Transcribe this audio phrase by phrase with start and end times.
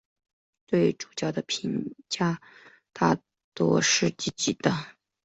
[0.65, 2.41] 对主角的评价
[2.91, 3.19] 大
[3.53, 4.71] 都是积极的。